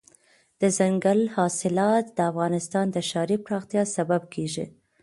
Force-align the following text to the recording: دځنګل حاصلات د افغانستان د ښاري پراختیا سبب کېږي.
دځنګل 0.59 1.19
حاصلات 1.35 2.05
د 2.17 2.19
افغانستان 2.31 2.85
د 2.91 2.97
ښاري 3.09 3.37
پراختیا 3.45 3.83
سبب 3.95 4.21
کېږي. 4.33 4.65